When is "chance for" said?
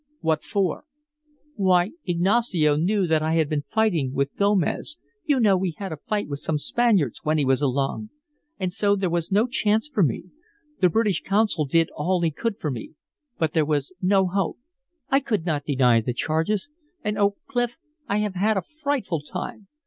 9.45-10.01